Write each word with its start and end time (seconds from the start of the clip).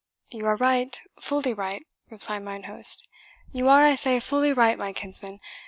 "You 0.31 0.47
are 0.47 0.55
right 0.57 0.99
fully 1.19 1.53
right," 1.53 1.85
replied 2.09 2.39
mine 2.41 2.63
host 2.63 3.07
"you 3.53 3.67
are, 3.69 3.85
I 3.85 3.93
say, 3.93 4.19
fully 4.19 4.51
right, 4.51 4.75
my 4.79 4.93
kinsman. 4.93 5.39